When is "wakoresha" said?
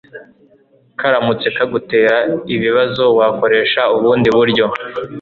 3.17-3.81